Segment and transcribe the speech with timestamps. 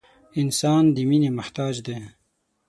[0.41, 1.99] •انسان د مینې محتاج دی.